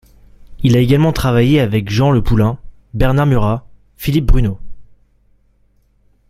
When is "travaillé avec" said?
1.13-1.91